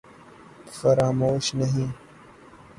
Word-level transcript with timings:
فراموش 0.71 1.53
نہیں 1.55 1.89